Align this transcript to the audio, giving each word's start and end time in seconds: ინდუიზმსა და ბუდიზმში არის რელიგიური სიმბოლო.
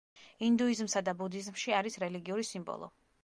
ინდუიზმსა 0.45 1.03
და 1.09 1.13
ბუდიზმში 1.19 1.75
არის 1.81 1.99
რელიგიური 2.07 2.47
სიმბოლო. 2.55 2.93